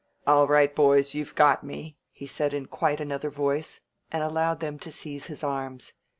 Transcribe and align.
"All 0.25 0.47
right, 0.47 0.75
boys, 0.75 1.13
you've 1.13 1.35
got 1.35 1.63
me," 1.63 1.95
he 2.11 2.25
said 2.25 2.55
in 2.55 2.65
quite 2.65 2.99
another 2.99 3.29
voice, 3.29 3.81
and 4.11 4.23
allowed 4.23 4.59
them 4.59 4.79
to 4.79 4.91
seize 4.91 5.27
his 5.27 5.43
arms. 5.43 5.93